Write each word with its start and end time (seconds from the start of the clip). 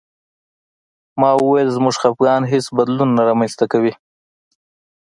ما 1.19 1.29
وویل 1.41 1.69
زموږ 1.77 1.95
خپګان 2.01 2.41
هېڅ 2.51 2.65
بدلون 2.77 3.09
نه 3.17 3.21
رامنځته 3.29 3.65
کوي 3.71 3.93